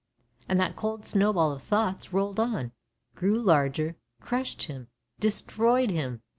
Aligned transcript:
"And 0.49 0.59
that 0.59 0.75
cold 0.75 1.05
snowball 1.05 1.51
of 1.51 1.61
thoughts 1.61 2.11
rolled 2.11 2.39
on, 2.39 2.71
grew 3.13 3.39
larger, 3.39 3.97
crushed 4.19 4.63
him, 4.63 4.87
destroyed 5.19 5.91
him. 5.91 6.23